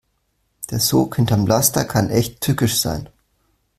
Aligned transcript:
Der 0.71 0.79
Sog 0.79 1.17
hinterm 1.17 1.45
Laster 1.45 1.85
kann 1.85 2.09
echt 2.09 2.41
tückisch 2.41 2.79
sein. 2.79 3.07